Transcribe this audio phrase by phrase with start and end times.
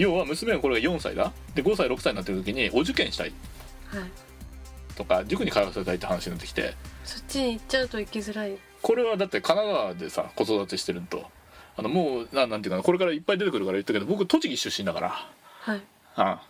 [0.00, 1.30] 要は娘がこれが4歳だ。
[1.54, 3.32] で5歳6歳になってる時にお受験したい。
[3.86, 4.10] はい。
[4.96, 6.74] とか塾に通わせたいって話になってきて。
[7.04, 8.56] そっちに行っちゃうと行きづらい。
[8.80, 11.26] これはだって神奈川でさ子育てしてるのと。
[11.76, 15.28] あのもうななんていうかなこれからいっぱい出てくるから言ったけど僕栃木出身だから。
[15.60, 15.82] はい。
[16.16, 16.42] あ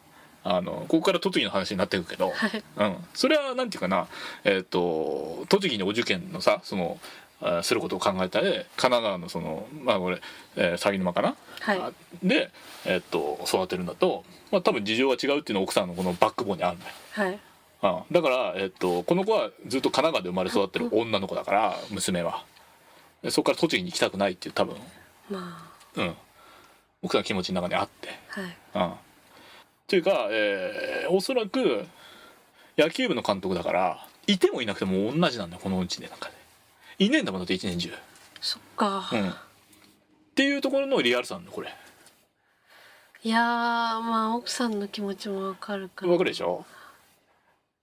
[0.45, 2.63] あのここから栃木の話になっていくけど、はい。
[2.77, 4.07] うん、それはなんていうかな
[4.45, 7.30] えっ、と栃木にお受験のさそのあ
[7.63, 10.21] することを考えたり神奈川のそのまあこれ、
[10.57, 11.79] えー、鷺沼かな、はい。
[11.79, 12.51] あで、
[12.85, 16.93] えっと育てるんだと、まあ、多分事情が違うっていうのが奥さんのこのバックボーンにあるんだよ。
[17.13, 17.39] はい。
[17.83, 22.45] うん、だから、えっとこの子はずっと神奈川で生まれ育ってる女の子だから娘は。
[23.23, 24.77] でそこから栃木に行きたくないっていう多分、
[25.31, 26.15] まうん、
[27.03, 28.09] 奥さんの気持ちの中にあって。
[28.75, 28.91] あはい。
[28.91, 28.95] うん、
[29.87, 31.87] というか、えーおそらく
[32.79, 36.35] 野球部の監督だからいてもいなくても同じなんだよこのうちでなんかで
[37.01, 37.91] いねえんだもんだって一年中、
[38.41, 39.35] そっか、うん、っ
[40.35, 41.75] ていうところのリアルさなんだよこれ。
[43.23, 43.41] いやー
[44.01, 46.13] まあ奥さんの気持ちもわかるから。
[46.13, 46.65] わかるでしょ？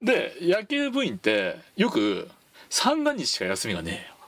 [0.01, 2.29] で野球部員ってよく
[2.69, 4.15] 三が日しか休みがねえよ。
[4.15, 4.27] っ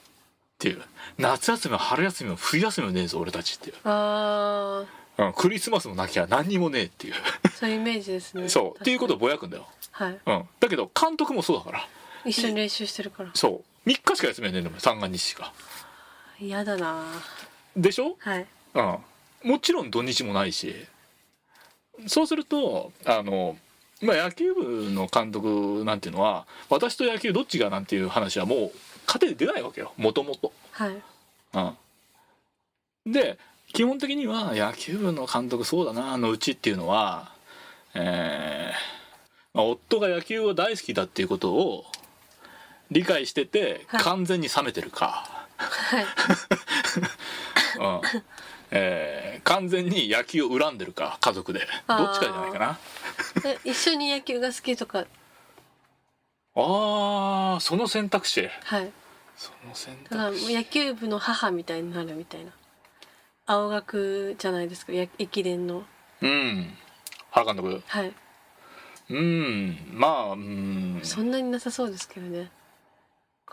[0.57, 0.81] ていう。
[1.19, 4.85] 夏休みも春休みも冬休みもねえぞ俺たちっていう、あ
[5.17, 7.13] うん、クリスマスもなきゃ何にもねえっていう。
[7.13, 8.47] ーそういうイメージですね。
[8.49, 8.79] そう。
[8.79, 10.19] っていうことををぼやくんだよ、はい。
[10.25, 11.87] うん、だけど監督もそうだから。
[12.25, 13.29] 一緒に練習してるから。
[13.35, 15.51] そう3日しか休みがねえんだもん三が日しか。
[16.39, 17.05] 嫌だな。
[17.75, 18.45] でしょ、はい。
[18.75, 18.81] う
[19.47, 20.75] ん、もちろん土日もないし。
[22.05, 23.57] そうするとあの、
[24.03, 28.71] まあ、野球部の監督なんていうのは私と野球どっちがなんていう話はもう
[29.07, 29.91] 家庭で出ないわけよ。
[29.97, 30.53] もともと。
[30.71, 31.01] はい。
[33.05, 33.39] うん、で
[33.73, 37.31] 基本的には野球部の監督そうだなあのうちっていうのは、
[37.95, 41.85] えーまあ、夫が野球を大好きだっていうことを
[42.91, 44.03] 理解しててはい。
[44.03, 45.47] 完全に冷めてるか。
[45.57, 46.05] はい。
[47.79, 48.01] うん。
[48.71, 51.65] えー完全に野球を恨んでるか家族で。
[51.87, 52.05] あー。
[52.05, 52.77] どっちかじゃないかな。
[53.45, 55.05] え一緒に野球が好きとか？
[56.55, 58.49] あーその選択肢。
[58.65, 58.91] はい。
[59.37, 62.51] その選だから択肢野球部の母みたいになるみたいな。
[63.45, 65.83] 青学じゃないですかや駅伝の。
[66.21, 66.77] うん。
[67.31, 67.81] 原監督。
[67.87, 68.13] はい。
[69.09, 69.87] うん。
[69.93, 70.99] まあうん。
[71.03, 72.51] そんなになさそうですけどね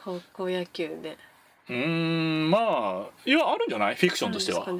[0.07, 1.19] 高校野球で。
[1.69, 3.97] うんまあいやあるんじゃない？
[3.97, 4.73] フィクションとしては、 っ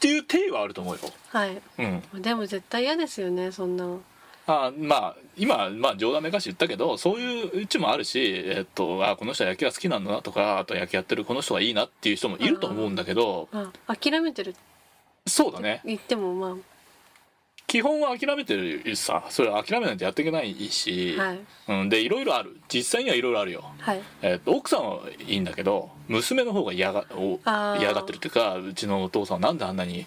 [0.00, 1.00] ていう体はあると思うよ。
[1.28, 1.60] はい。
[1.78, 2.22] うん。
[2.22, 3.84] でも絶対嫌ですよねそんな。
[3.84, 4.00] の
[4.46, 13.48] あまあ今、まあ、冗談めかし言ったけどそういううちもあるし、えっと、あこの人は野球が好きなんだなとかあと野球やってるこの人がいいなっていう人もいると思うんだけど。
[13.52, 14.56] まあ諦めてる
[15.26, 15.82] そうだね。
[15.84, 16.56] 言ってもま
[17.68, 21.40] 基本は諦めてるさそれは諦めないとやっていけないし、あはい。
[21.68, 22.56] うん、でいろいろある。
[22.66, 24.00] 実際にはいろいろあるよ、はい。
[24.22, 27.38] えっと奥さんはいいんだけど娘の方が嫌がお
[27.78, 30.06] 嫌がってるっていうかうちのお父さんはなんであんなに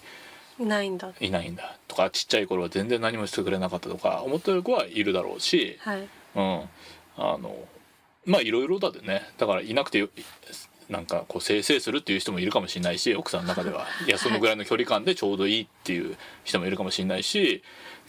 [0.58, 1.12] いないんだ。
[1.20, 6.00] いないんだとかちっちゃい頃は全然何もしてくれなかったとか思ってる子はいるだろうし、はい。
[6.34, 6.60] うん、
[7.16, 7.54] あの
[8.26, 9.22] まあいろいろだでね。
[9.38, 10.08] だからいなくてよ
[10.88, 13.86] なんかこうせいせいするっていう人もいるかもしれないし奥さんの中では。
[14.06, 17.62] いやそのぐらいの距離感でちょうどいいっていう人もいるかもしれないし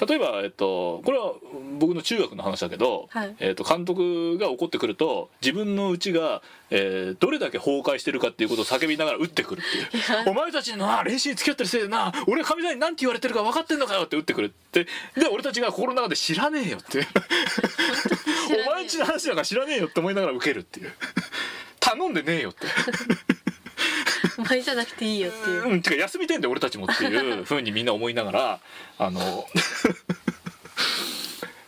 [0.07, 1.33] 例えば、えっと、これは
[1.79, 3.35] 僕の中学の話だけど、はい。
[3.39, 6.41] えっと、監督が怒ってくると自分のうちが、
[6.71, 10.03] えーどれだけ崩壊してるかっていうことを叫びながら打ってくるっていう。
[10.11, 10.23] や。
[10.25, 14.85] お前たちのな練習に付き合ってるせいでな俺は神谷に何て言われてるか分かってんのかよって打ってくるって。
[15.15, 17.05] で俺たちが心の中で知らねえよって。
[18.67, 20.93] お前んちの話なんか知らねえよって思いながら受けるっていう
[21.95, 22.67] 頼んでねえよって。
[24.37, 28.59] お前じゃなくていいよっていううんてか休みてんだよ俺たちもっていうふうにみんな思いながら
[28.97, 29.19] あの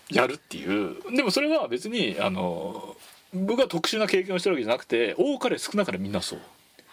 [0.10, 0.96] やるっていう。
[1.16, 2.96] でもそれは別にあの
[3.34, 6.40] 僕は特殊な経験をしてるわけじゃなくて多かれ少なかれみんなそう、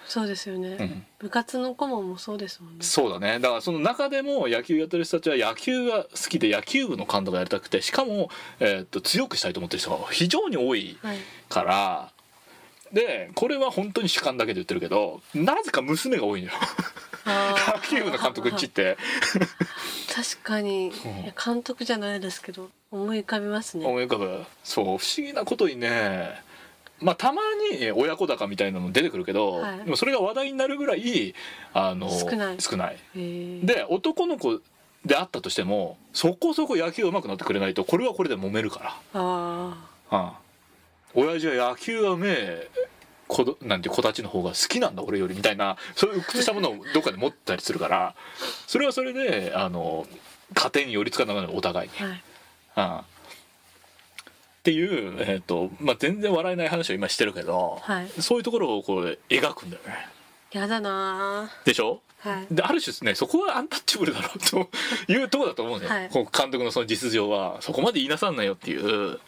[0.06, 2.84] そうですよね、うん、部活の顧問もそうですもんね。
[2.84, 3.38] そうだね。
[3.38, 8.30] だからその中でも野球やってる人たちは野球が好きで野球部の監督がやりたくてしかも、
[8.60, 11.18] えーっと強くしたいと思ってる人が非常に多いはい。
[11.48, 12.12] から
[12.92, 16.52] でこれは本当に主観だけで言ってるけどなぜか娘が多いのよ。
[17.24, 17.76] あー。
[17.76, 18.96] 野球部の監督んちって。
[20.14, 20.92] 確かに、
[21.42, 23.86] 監督じゃないですけど思い浮かびますね。
[23.86, 24.44] 思い浮かぶ。
[24.62, 26.42] そう不思議なことにね
[27.00, 27.40] まあたま
[27.70, 29.78] に親子鷹みたいなの出てくるけど、はい。
[29.78, 31.34] でもそれが話題になるぐらい
[31.72, 32.60] あの少ない。
[32.60, 32.98] 少ない。
[33.14, 34.60] で男の子
[35.06, 38.96] であったとしてもそこそこ野球が上手くなってくれないとこれはこれで揉めるから。
[39.14, 40.41] あうん
[41.14, 42.70] 親父は野球がうめえ
[43.28, 48.14] 子どなんて子たちの方が好きなんだ俺よりみたいなそういう鬱屈したものをどっかで持ったりするから
[48.66, 50.06] それはそれであの
[50.54, 51.94] 家庭に寄りつかなくなるお互いに。
[52.74, 52.98] あはい。
[52.98, 53.04] うん
[54.62, 58.08] っていう、えーとまあ、全然笑えない話を今してるけど、はい。
[58.20, 60.06] そういうところをこう描くんだよね。
[60.52, 62.00] やだなでしょ？
[62.22, 62.46] ーはい。
[62.48, 64.68] である種ねそこはアンタッチャブルだろうと
[65.12, 66.08] いうところだと思うね、はい。
[66.10, 69.18] こう監督のその実情はそこまで言いなさんなよっていう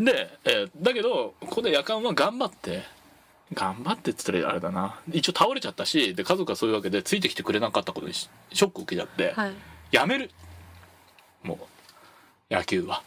[0.00, 2.82] で、えーだけどここで夜間は頑張って
[3.52, 5.00] 頑張ってって言ったらあれだな。
[5.12, 9.52] 一応倒れちゃったしで家族はそういうわけでついてきてくれなかったことにシショックを受けちゃって、はい。
[9.90, 10.30] やめる。
[11.42, 11.58] も
[12.50, 13.02] う野球は。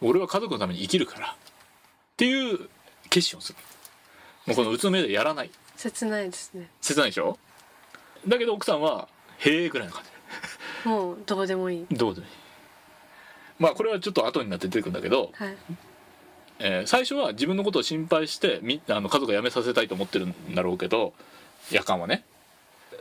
[0.00, 1.26] 俺は家族のために生きるから。
[1.28, 1.34] っ
[2.16, 2.68] ていう
[3.10, 3.58] 決心をする。
[4.46, 5.50] もうこのうつの目でやらない。
[5.76, 6.68] 切ないですね。
[6.80, 7.38] 切ないでしょ？
[8.28, 9.08] だけど奥さんは
[9.38, 10.04] 「へえ」ぐらいの感
[10.84, 10.88] じ。
[10.88, 11.86] もうどうでもいい。
[11.90, 12.32] どうでもいい。
[13.58, 15.56] まあこれはちょっと後になって出てくるんだけど、はい
[16.62, 21.12] えー最初は自分のことを心配してみあの家族を辞めさせたいと思ってるんだろうけど
[21.70, 22.24] 夜間はね。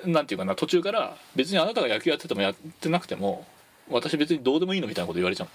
[0.06, 3.46] なんていうかな途中から別にあなたが野球やっててもやってなくても
[3.90, 5.48] 私別にどうでもいいのみたいなこと言われちゃう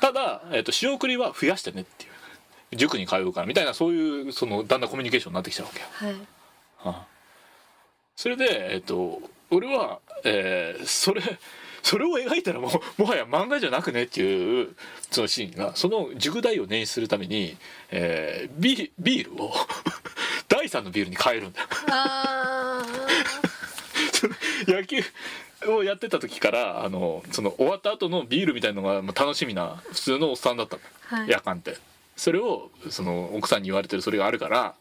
[0.00, 2.10] ただ、えー、と仕送りは増やしてねっていう。
[2.76, 5.86] 塾に通うからみたいなそういうそのだんだんコミュニケーションになってきちゃうわけよ。
[5.90, 6.12] はい。
[6.12, 6.18] は
[6.84, 7.06] あ
[8.14, 11.22] それでえっと俺は、えーそれ
[11.82, 14.74] それを描いたらもうもはや漫画じゃなくねっていう
[15.10, 17.56] そのシーンがその塾代を捻出するために、
[17.90, 19.52] えービビールを
[20.48, 21.68] 第3のビールに変えるんだ。
[24.66, 25.02] 野球
[25.66, 31.28] をやってた時からあのその終わった後のビールみたいのがまあ楽しみな普通のおっさんだったの、ーはい。
[31.28, 31.76] 夜間って。
[32.16, 34.74] それをその奥さんに言われてるそれがあるから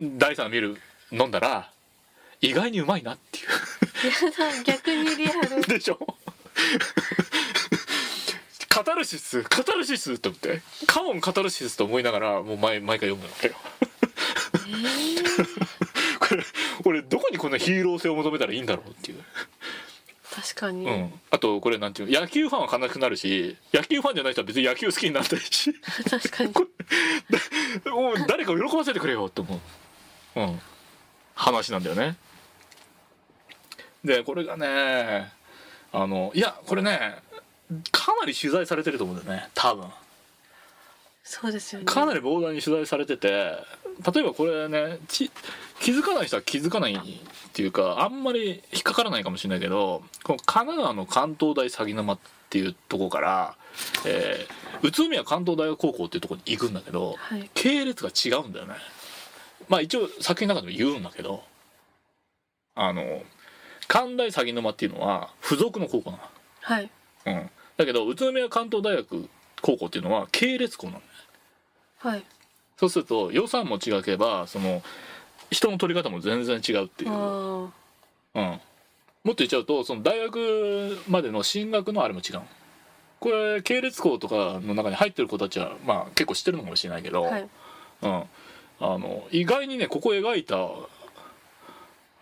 [0.00, 1.70] 第3のビール飲んだら
[2.40, 3.46] 意外にうまいなっていう。
[3.46, 3.52] や
[4.38, 5.62] だ逆にリアル。
[5.68, 5.98] でしょ？
[8.68, 9.42] カタルシス？
[9.42, 10.62] カタルシスって思って。
[10.86, 13.54] カモンカタルシスと思いながらもう毎毎回読むわけよ。
[14.66, 15.62] えー。
[16.18, 16.42] これ
[16.84, 19.22] 俺どこにこんなヒーロー性を求めたらいいんだろうっていう、
[20.34, 25.74] 確かに、うん、あとこれなんていうの野球ファンは悲しくなるし野球ファンじゃない人は別に野球好きになったりし。
[26.08, 26.52] 確かに。
[27.92, 29.60] もう誰かを喜ばせてくれよって思
[30.36, 30.60] う、うん、
[31.34, 32.16] 話なんだよね
[34.04, 35.32] でこれがね
[35.92, 37.16] あのいやこれね
[37.90, 39.86] かなり取材されてると思うんだよね多分。
[41.24, 41.86] そうですよね。
[41.86, 45.30] かなり膨大に取材されてて例えばこれねち
[45.80, 46.98] 気づかない人は気づかないっ
[47.52, 52.18] ていうかあんまり引っかからないかもしれないけどこの神奈川の関東大鷺沼っ
[52.50, 53.54] ていうとこから、
[54.06, 57.48] えー宇都宮関東大学高校っていうとこに行くんだけど、はい。
[57.54, 58.74] 系列が違うんだよね。
[59.68, 61.44] まあ一応作品の中でも言うんだけど
[62.74, 63.22] あの
[63.92, 66.18] 関大鷺沼っていうのは付属の高校な
[66.62, 66.88] はい。
[67.26, 69.28] の、うん、だけど宇都宮関東大学
[69.60, 71.04] 高校っていうのは系列校なのね。
[71.98, 72.24] はい。
[72.78, 74.82] そうすると予算も違けばその
[75.50, 77.70] 人の取り方も全然違うっていう、うん、も
[78.34, 78.58] あっ
[79.24, 82.40] と言っちゃうとその大学までの進学のあれも違う
[83.20, 87.42] これ系列校とかの中に入ってる子たちはまあ結構知ってるのかもしれないけど、あはい。
[87.42, 88.24] うん、あ
[88.80, 90.56] の意外にねここ描いた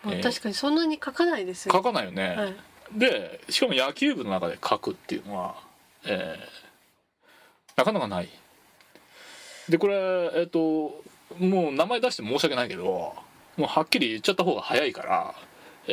[0.02, 0.22] まあえー。
[0.22, 2.54] 確かにそんなに書かないですよ書かないよね、はい。
[2.98, 5.56] でしかも野球部の中で書くっていうのは、
[6.04, 6.60] えー
[7.76, 8.28] なかなかない。
[9.70, 9.94] でこれ
[10.34, 11.02] えっ、と
[11.38, 13.14] もう名前出して申し訳ないけども
[13.58, 15.34] うはっきり言っちゃった方が早いから、
[15.86, 15.92] え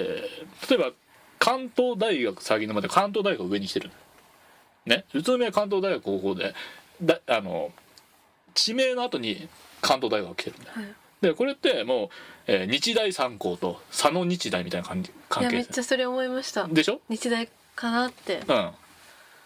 [0.59, 0.91] ー例えば
[1.39, 3.91] 関東大学鷺沼で関東大学上に来てる。
[4.85, 5.05] ね。
[5.13, 6.53] 宇都宮関東大学高校で
[7.01, 7.71] だあの
[8.53, 9.47] 地名の後に
[9.79, 10.73] 関東大学が来てるんだよ。
[10.75, 12.09] はいでこれってもう、
[12.47, 16.67] えー日大三高と佐野日大みたいな感じいやめっちゃそれ思いました。
[16.67, 17.01] でしょ？
[17.09, 18.41] 日大かなって。
[18.47, 18.71] うん。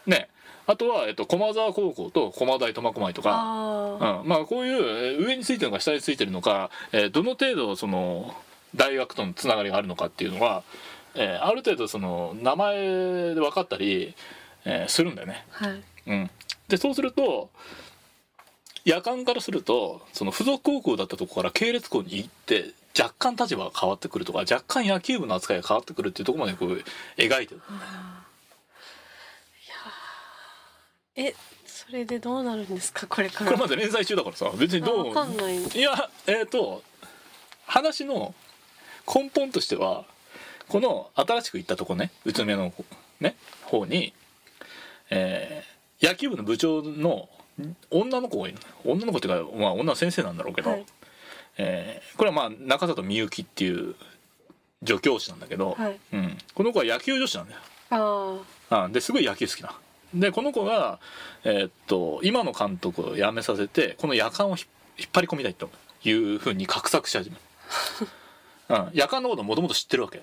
[0.06, 0.28] ね。
[0.68, 8.34] あとは、えっと、駒沢高校と駒大苫小牧とか、あうん、まあこういうえー上についてるのか下についてるのか、えーどの程度その
[8.76, 10.64] 大学とのつながりがあるのかっていうのは、
[11.16, 14.14] えーある程度その名前で分かったり、
[14.66, 15.46] えーするんだよね。
[15.60, 15.84] あはい。
[16.08, 16.30] うん、
[16.68, 17.50] でそうすると
[18.86, 26.84] 夜間からするとその付属高校だったとこから系列校に行って若干立場が変わってくるとか若干野球部の扱いが変わってくるっていうところまでこう
[27.18, 27.62] 描いてる。
[31.16, 31.34] え
[31.66, 33.06] それでどうなるんですか？
[33.08, 33.52] これから。
[33.52, 34.36] これまだ連載中だから。
[34.36, 36.84] さ別にどうあわかんないいやえっ、と
[37.66, 38.34] 話の
[39.14, 40.06] 根本としては
[40.70, 42.74] この新しく行ったとこね宇都宮の
[43.20, 43.36] ね
[43.66, 44.14] 方に、
[45.10, 45.72] えー
[46.04, 47.30] 野球部の部長の
[47.90, 48.48] 女の子
[48.86, 50.86] 女の子っていうか、まあ、女の先生なんだろうけど、はい。
[51.58, 53.96] えーこれはまあ中里みゆきっていう
[54.86, 56.00] 助教師なんだけど、はい。
[56.14, 57.60] うん、この子は野球女子なんだよ。
[58.70, 59.74] ああですごい野球好きな。
[60.14, 61.00] でこの子が、
[61.44, 64.66] えーっと今の監督を辞めさせてこの夜間をひ
[64.98, 65.70] 引っ張り込みたいと
[66.04, 67.42] いうふうに画策し始める、
[68.70, 70.22] うん、夜間のこともともと知ってるわけ。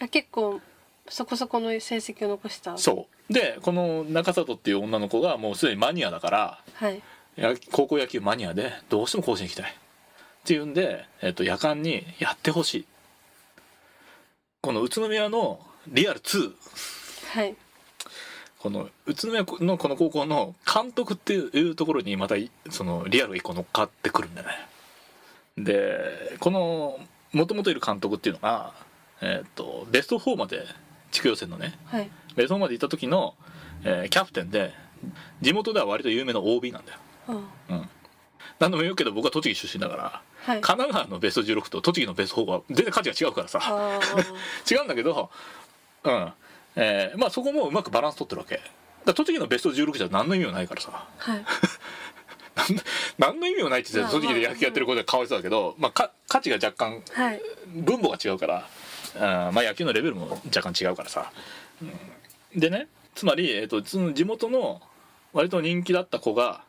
[0.00, 0.60] あ結構
[1.08, 2.76] そこそこの成績を残した。
[2.78, 3.32] そう。
[3.32, 7.02] でこの中里っていう女の子がもうすでにマニアだからはい。
[7.36, 9.70] や高校野球マニアでどうしても甲子園行きたい。
[9.70, 12.86] っていうんで、えっと夜間にやってほしい。
[14.62, 16.52] この宇都宮のリアル2
[17.34, 17.56] はい。
[18.58, 24.54] この宇都宮のこの高校の監督っていうところにまたいそのリアルが一個乗っかってくるんだよね。
[25.56, 26.98] でこの
[27.32, 28.72] もともといる監督っていうのが、
[29.22, 30.64] えっとベスト4まで
[31.10, 31.78] 地区予選のね。
[31.86, 32.10] はい。
[32.36, 33.34] ベスト4まで行った時の、
[33.84, 34.72] えーキャプテンで
[35.40, 36.98] 地元では割と有名な OB なんだよ。
[37.28, 37.88] あうん。
[38.58, 40.60] 何度も言うけど僕は栃木出身だからはい。
[40.60, 43.60] 神奈川のベスト16と栃木のベスト4は全然価値が違うからさ。
[43.62, 44.00] あ
[44.70, 45.30] 違うんだけど
[46.04, 46.32] うん。
[46.76, 48.60] えーまあそこもうまくバランス取ってるわけ。
[49.04, 51.06] だ栃木のベスト16じゃ何の意味もないからさ。
[51.18, 51.44] ーはい。
[53.18, 57.40] 何の意味もないって言ってまあ栃木で野球やってることはかわいそうだけど、まあ、か価値が若干はい。
[57.74, 58.68] 分母が違うから
[59.16, 61.32] あーまあ野球のレベルも若干違うからさ、
[61.82, 62.60] うん。
[62.60, 64.80] でねつまり、えー、とその地元の
[65.32, 66.62] 割と人気だった子が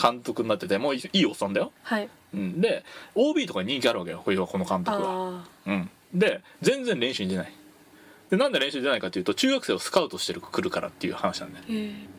[0.00, 2.08] 監督になっててもういいいおっさんだよ、はい。
[2.34, 2.84] うん、で
[3.14, 7.52] OB とかに人気あるわけよこの監督は、あうん、で全然練習に出ない。
[8.30, 11.60] でなんで練習に出ないかっていうと中学生をスカウトしてる来るからっていう話なんだ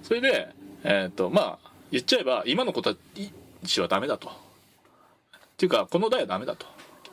[0.03, 0.49] それで
[0.83, 2.93] えっ、とまあ言っちゃえば今の子た
[3.65, 4.27] ちはダメだと。
[4.27, 4.31] っ
[5.57, 6.65] ていうかこの代はダメだと。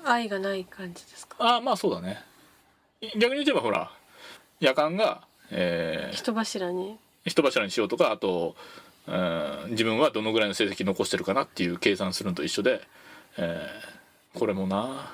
[0.05, 1.37] 愛がない感じですか？
[1.39, 2.23] ああまあそうだね
[3.17, 3.91] 逆に言えばほら
[4.61, 6.97] 夜間が、えー人柱に。
[7.27, 8.57] 人柱にしようとかあと、
[9.07, 12.81] うん自分はどのぐらいの成績残してるかなっていう計算するのと一緒で、
[13.39, 15.11] えーこれもな。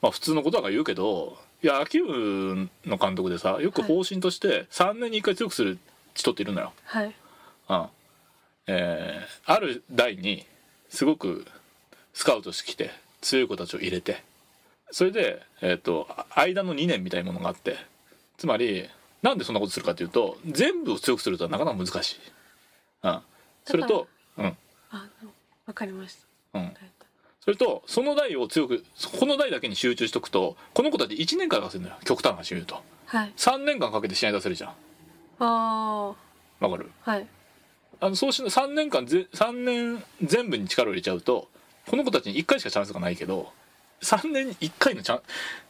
[0.00, 5.78] まあ普通のことは言うけどいや野球部の監督でさよく方針として3年に1回強くする
[6.14, 6.72] 人っているんだよ。
[6.84, 7.06] はい。
[7.06, 7.10] う
[7.74, 7.86] ん。
[8.66, 10.46] えーある代に
[10.88, 11.46] すごく
[12.12, 12.90] スカウトしてきて
[13.20, 14.22] 強い子たちを入れて
[14.90, 17.76] それで、えー、とあ間の2年みたいなものがあって
[18.36, 18.88] つまり
[19.22, 22.16] なんでそんなことするかというと全部を強くするとはなかなか難しい。
[23.04, 23.20] うん、
[23.64, 24.56] それと、うん。
[24.90, 25.08] あ
[25.66, 26.16] わかりまし
[26.52, 26.58] た。
[26.58, 26.74] うん、
[27.40, 28.84] それとその代を強く
[29.18, 31.96] この代だけに集中しとくとこの子たち1年間出せるんだよ。
[32.04, 32.82] 極端な話言うと。
[33.06, 33.32] はい。
[33.36, 34.72] 3年間かけて試合出せるじゃん。
[35.40, 36.14] あ
[36.60, 36.90] わかる？
[37.06, 37.26] あはい。
[38.00, 41.48] あのそうしな3年間ぜ3年全部に力を入れちゃうと
[41.88, 43.50] この子たちに1回しかチャンスがないけど
[44.04, 45.22] 3年に1回のチャン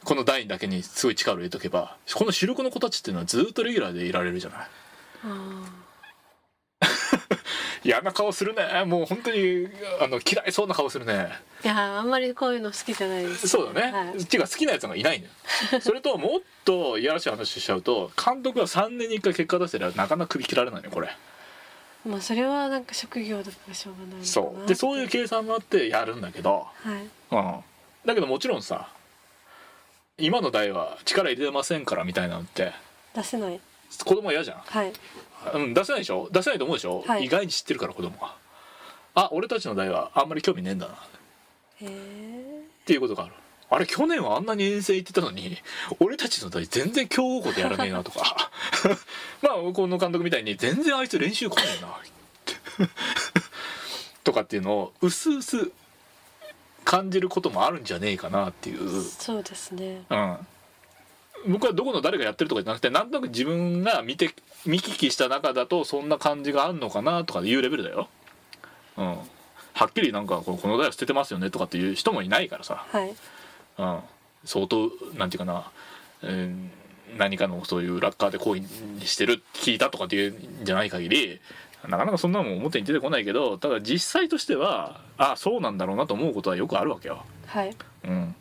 [0.03, 4.59] この代だけにすごい力を入れとけばこの主力の子たちっていうのはずっとレギュラーでいられるじゃない。
[5.23, 5.85] あ
[7.85, 8.83] 嫌な顔するね。
[8.85, 9.67] もう本当に
[10.01, 11.13] あの嫌いそうな顔するね。
[11.61, 13.47] ーいやーあんまりこういうの好きじゃないです。
[13.47, 14.17] そうだね、はい。
[14.17, 15.31] っていうか好きなやつがいないのよ。
[15.81, 21.15] それともっといやらしい話しちゃうと監督が3年に1回結果出してりゃなかなか首切られないのよこれ。
[22.07, 24.67] まあそれはなんか職業だからしょうがないそう。
[24.67, 27.07] でそういう計算があってやるんだけどはい。
[27.31, 27.63] うん、
[28.05, 28.87] だけどもちろんさ
[30.17, 32.71] 今の代は力入れてませんからみたいなのって。
[33.13, 33.59] 出せない。
[34.03, 34.93] 子供は嫌じゃん、はい。
[35.53, 36.29] うん、出せないでしょ？
[36.31, 37.25] 出せないと思うでしょ、はい。
[37.25, 38.35] 意外に知ってるから子供は。
[39.15, 40.93] あ俺たちの代はあんまり興味ねえんだな。
[40.93, 40.97] っ
[41.81, 43.33] へえていうことがある。
[43.69, 45.57] あれ去年はあんなに遠征行ってたのに
[45.99, 48.51] 俺たちの代全然強豪校でやらねえなとか。
[49.41, 51.87] まあこの監督みたいに全然あいつ練習来ねえな。
[51.87, 51.91] っ
[52.45, 52.53] て。
[54.23, 55.71] とかっていうのを薄々
[56.85, 59.01] 感じることもあるんじゃねえかなっていう。
[59.01, 60.03] そうですね。
[60.09, 60.37] うん、
[61.51, 64.33] 僕はどこの誰がやってるとかじゃなくてなんとなく自分が見て
[64.65, 68.07] 見聞きした中だとそんな感じがあるのかなとかいうレベルだよ。
[68.97, 69.05] うん、
[69.73, 73.15] はっきりなんかこのこの台は捨ててますよねとかっていう人もいないからさ、はい。
[73.77, 73.99] うん、
[74.45, 75.71] 相当なんていうかな、
[76.21, 76.71] うん、
[77.17, 78.61] 何かのそういうラッカーで行為
[79.05, 81.41] してる聞いたとかっていうんじゃない限り
[81.87, 87.23] なかなかそんなのも表に出てこないけどただ実際としてはあそうなんだろうなと思うことはよくあるわけよ。
[87.47, 87.75] はい。
[88.05, 88.35] うん、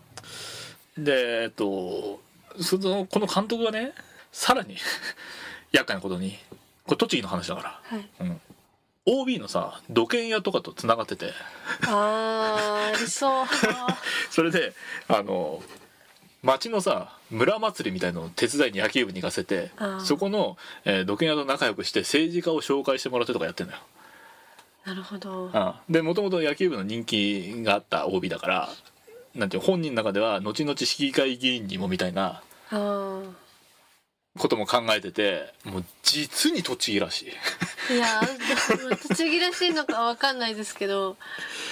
[0.98, 2.20] でえっと
[2.60, 3.92] そのこの監督がね
[4.32, 4.76] さらに
[5.72, 6.36] 厄介なことに
[6.84, 8.08] これ栃木の話だかはい。
[8.18, 8.40] ら、うん、
[9.06, 11.32] OB のさ土建屋とかとつながってて。
[11.86, 13.46] あーありそう。
[14.30, 14.72] それで
[15.08, 15.62] あの
[16.42, 23.80] 町のさ村祭りみたいのを手伝いに野球部に行かせてそこの、えー土建屋と仲良くして政治家を紹介してもらってとかやってんだよ。
[24.84, 25.46] なるほど。
[25.46, 28.68] うんでもともと野球部の人気があった OB だから
[29.34, 32.42] なんていうの本人の中では後々市議会議員にもみたいな
[34.38, 37.26] ことも考えててもう実に栃木らしい
[37.90, 41.16] いやー栃木らしいのかわかんないですけど、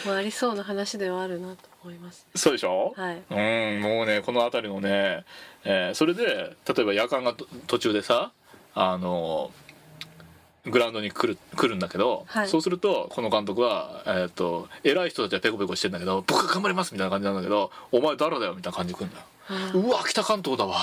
[0.06, 3.22] まあ、ありそうな話ではあるなと思いますそうでしょ、はい。
[3.30, 5.24] うんもうねこの辺りのね、
[5.64, 8.32] えーそれで例えば夜間がと途中でさ
[8.74, 9.50] あの
[10.64, 12.48] グラウンドに来る来るんだけど、はい。
[12.48, 19.24] そうするとこの監督は、えー、と偉い人たちはペコペコしてんだけど僕が頑張りますみたいな感じなんだけどお前誰だよみたいな感じで来るんだよ
[19.74, 20.78] うわ北関東だわ。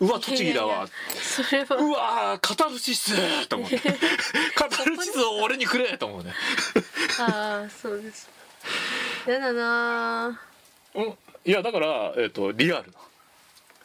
[0.00, 0.84] うわ栃木だわ。
[0.84, 3.78] うわカタルシスと思って
[4.54, 6.32] カタルシスを俺にくれと思うね。
[7.20, 8.28] ああそうです。
[9.26, 10.40] やだな
[10.94, 11.04] うん。
[11.44, 12.92] いやだから、えっとリアル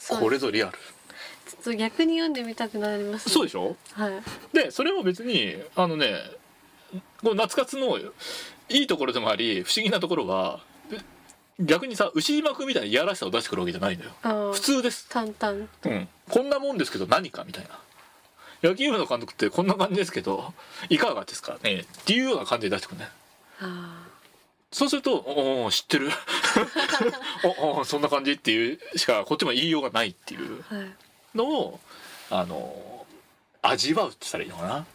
[0.07, 0.77] これぞリアル。
[0.77, 3.75] ちょっと逆に読んでみたくなります、そうでしょ？
[3.93, 4.13] はい。
[4.53, 6.15] でそれも別にあのね
[7.21, 7.97] この夏活の
[8.69, 10.70] いいところでもあり不思議なところはえ
[11.61, 15.67] 逆にさ牛島君みたいないやらしさを出してくるわけじゃないんだよ普通です、淡々。
[15.85, 17.79] うん、こんなもんですけど何かみたいな。
[18.63, 20.53] 野球部の監督ってこんな感じですけど
[20.89, 21.79] いかがですかね。
[21.79, 23.07] っていうような感じで出してくるね。
[23.59, 24.07] あ
[24.71, 26.09] そうすると「おお知ってる。
[27.61, 30.63] おおそんな感じ」っていうしかこっちも言いようがないっていう。
[31.35, 31.79] のを
[32.29, 33.05] あの
[33.61, 34.85] 味わうって言ったらいいのかな。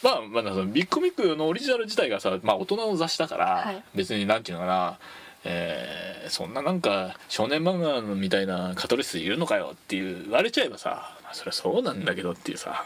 [0.00, 3.82] まあ、まあ、そのビッグミックのオリジナル自体がさ、まあ、大人の雑誌だから、はい。
[3.96, 4.98] 別になんていうのかな、
[5.44, 12.84] えーそんななんか少年漫画みたいなカトリスいるのかよっていう言われちゃえばさ、まあ、それはそうなんだけどっていうさ、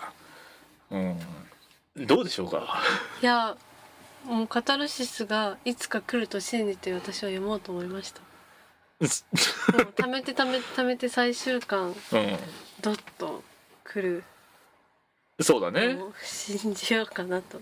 [0.92, 1.18] うん、
[1.96, 2.80] どうでしょうか？
[3.20, 3.56] いや
[4.24, 8.20] もうカタルシスがいつか来ると信じて私は読もうと思いました。
[8.20, 8.26] も
[9.00, 11.94] う貯めて貯めて 貯めて最終巻う
[12.80, 13.42] ドッと
[13.82, 14.22] 来る。
[15.42, 15.98] ん、そうだね。
[16.22, 17.60] 信じようかなと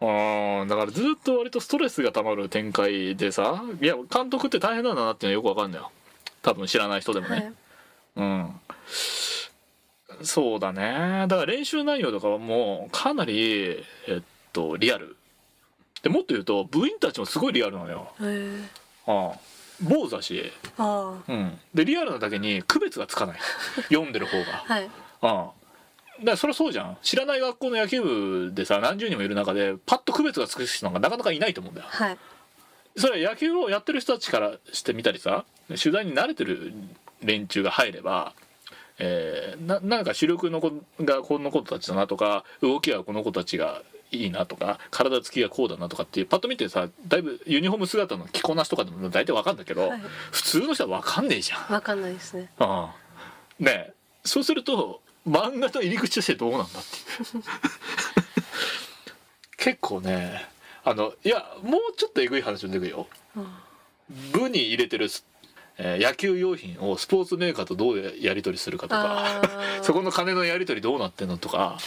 [0.00, 0.68] うん。
[0.68, 5.90] だからずっと割とストレスがたまる展開でさいや監督って大変なんだなっていうのはよくわかんないよ。
[6.42, 7.52] 多分知らない人でもね、はい。
[8.16, 8.60] うん。
[10.22, 11.26] そうだね。
[11.28, 15.16] だから練習内容とかはもうかなりえっとリアル。
[16.02, 18.12] でもっと言うと部員たちもすごいリアルなのよ。
[19.06, 19.38] ああ
[19.80, 23.38] 坊主だし、あうん、でリアルなだけに区別がつかない。
[23.88, 24.64] 読んでる方が。
[24.68, 24.90] あ はい。
[25.22, 25.57] ああ
[26.18, 26.98] だからそりゃそうじゃん。
[27.02, 31.86] 知らない学校の野球部でさ何十人もいる中でパッと区別がつく人なんかなかなかいないと思うんだよ。
[31.88, 32.18] はい。
[32.96, 36.72] それは野球をやってる人たちからしてみたりさ取材に慣れてる
[37.22, 38.32] 連中が入れば、
[38.98, 50.00] えーななんか主力の子がこの子たちだなとか動きはこの子たちがいいなとか体つきがこうだなとかっていうパッと見てさだいぶユニフォーム姿の着こなしとかでも大体わかるんだけど、はい。
[50.32, 51.72] 普通の人はわかんねえじゃん。
[51.72, 52.50] わかんないですね。
[52.58, 52.94] あ
[53.60, 57.44] あねえそうすると漫画の入り口としてどうなんだっていう。
[59.56, 60.46] 結構ね
[60.84, 63.06] あのいやもうちょっとえぐい話も出てくるよ。
[63.36, 63.64] あ
[64.32, 65.26] 部に入れてるス、
[65.76, 69.42] えー野球用品をスポーツメーカーとどうやり取りするかとか。
[69.82, 71.78] そこの金のやり取りどうなってんのとか。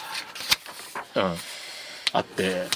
[1.15, 1.36] うん。
[2.13, 2.67] あって。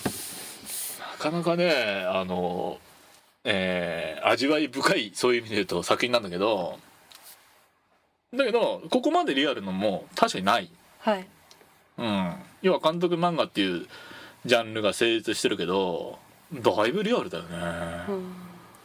[1.20, 2.80] なかなかねあの
[3.44, 6.80] えー味わい深いそういう意味で言うと作品なんだけど
[8.38, 10.70] だけどここまでリアルのも確かにない、
[11.00, 11.28] はい。
[11.98, 13.88] うん、要は監督漫画っていう
[14.46, 16.20] ジャンルが成立してるけど
[16.54, 17.58] だいぶリアルだよね。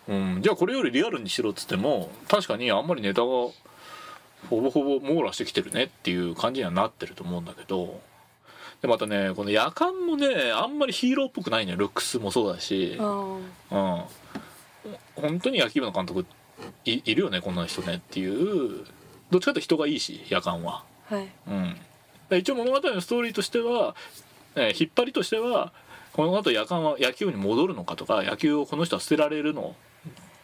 [0.09, 0.35] うん。
[0.35, 3.55] うん、じゃあこれよりリアルにしろっつっても確かにあんまりネタがほ
[4.51, 8.01] ぼほぼ網羅してきてるねっていう感じにはなってると思うんだけど。
[8.83, 13.37] でまたねこの夜間もねあんまりヒーローっぽくないねルックスもそうだし、あ
[13.71, 14.03] うん、
[15.17, 16.25] 本当に野球部の監督
[16.87, 18.87] いいるよねこんな人ねっていう
[19.31, 20.85] どっちかというと人がいいし夜間は。
[21.11, 21.29] あはい。
[21.49, 21.77] うん、
[22.29, 23.95] で一応物語のストーリーとしては、
[24.57, 25.73] えー引っ張りとしては
[26.13, 29.75] この後夜間は野球部に戻るのかとか野球をこの人は捨てられるの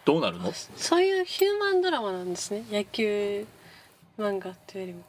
[0.05, 0.53] どうなるの？
[0.77, 2.65] そういうヒューマンドラマなんですね。
[2.71, 3.45] 野球
[4.19, 5.05] 漫画っていうよりも。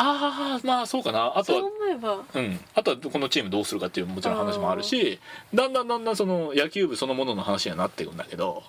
[0.00, 1.32] ああまあそうかな。
[1.36, 2.24] あとそうは思えば。
[2.34, 5.18] うん、あとはこのチームどうするかっていうもちろん話もあるし
[5.52, 8.62] だんだんだんだんその野球部そのものの話にはなっていくんだけど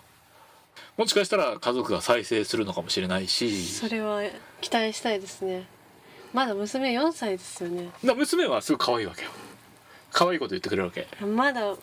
[0.98, 3.66] もしかしたら家族が再生するのかもしれないし。
[3.66, 4.22] それは
[4.62, 5.66] 期待したいですね。
[6.34, 7.90] まだ娘4歳ですよね。
[8.04, 9.30] だ娘はすごい可愛いわけよ。
[10.12, 11.08] 可愛いこと言ってくれるわけ。
[11.26, 11.76] まだや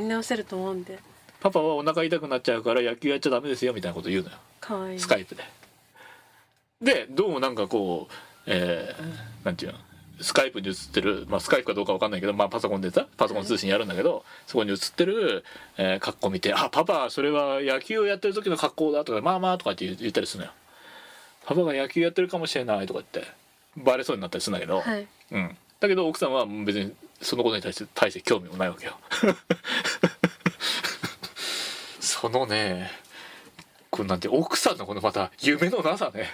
[0.00, 0.98] り直せると思うんで。
[1.40, 4.36] パパはお腹痛くなっちゃうから野球やっちゃダメですよみたいなこと言うのよ。
[4.60, 4.98] 可愛い。
[4.98, 5.44] スカイプで。
[6.82, 8.14] でどうもなんかこう、
[8.46, 9.78] えーなんていうの？
[10.20, 15.44] スカイプに映ってる、まあ、スカイプかどうかわかんないけど、まあ、パソコンでさパソコン通信やるんだけど、そこに映ってる、
[15.76, 20.52] えー格好見て「あパパそれは野球をやってる時の格好だ」とか「まあまあ」とかって言言ったりするのよ。
[21.46, 23.32] パパが野球やってるかもしれないとか言って
[23.76, 28.98] バレそうになったりするんだけど、はいうん、だけど奥さんは別にそのことに対して大して興味もないわけよ。
[32.00, 32.90] そのね
[33.90, 36.30] これなんて奥さんのこのまた夢のなさね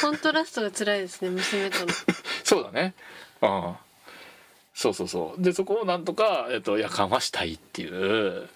[0.00, 1.86] コントラストが辛いですね娘との
[2.54, 2.94] そうだね。
[3.40, 3.74] うん
[4.74, 5.42] そうそうそう。
[5.42, 8.48] でそこをなんとか、えっと、夜間はしたいっていう。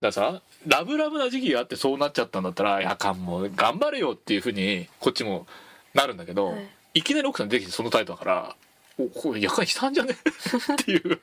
[0.00, 5.46] だからさラブラブな時期があってそうなっちゃったんだったら夜間も頑張れよっていうふうにこっちも
[5.94, 6.68] なるんだけど、はい。
[6.94, 8.56] い、きなり奥さん出てきてその態度だから
[8.98, 10.14] おこれ夜間悲惨じゃね？
[10.14, 11.20] っていう。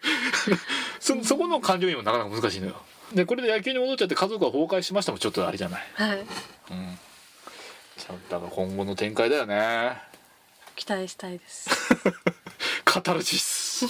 [1.00, 2.76] そそこの感情にもなかなか難しいのよ。
[3.14, 5.82] でこれで野球に戻っちゃって家族が崩壊しましたもちょっとあれじゃない？
[5.94, 6.18] はい。
[6.20, 7.00] うん。
[8.30, 10.11] だから今後の展開だよね
[10.76, 11.70] 期待したいです。
[12.86, 13.86] カタルシス。